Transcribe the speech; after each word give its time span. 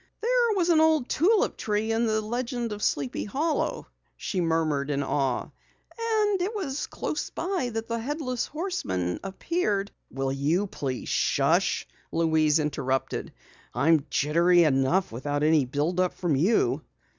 "There 0.19 0.55
was 0.55 0.69
an 0.69 0.81
old 0.81 1.09
tulip 1.09 1.57
tree 1.57 1.91
in 1.91 2.07
the 2.07 2.21
Legend 2.21 2.71
of 2.71 2.81
Sleepy 2.81 3.23
Hollow," 3.25 3.85
she 4.17 4.41
murmured 4.41 4.89
in 4.89 5.03
awe. 5.03 5.41
"And 5.43 6.41
it 6.41 6.55
was 6.55 6.87
close 6.87 7.29
by 7.29 7.69
that 7.71 7.87
the 7.87 7.99
Headless 7.99 8.47
Horseman 8.47 9.19
appeared" 9.23 9.91
"Will 10.09 10.31
you 10.31 10.65
please 10.65 11.13
hush?" 11.37 11.87
Louise 12.11 12.57
interrupted. 12.57 13.31
"I'm 13.75 14.07
jittery 14.09 14.63
enough 14.63 15.11
without 15.11 15.43
any 15.43 15.65
build 15.65 15.99
up 15.99 16.15
from 16.15 16.35
you!" 16.35 16.81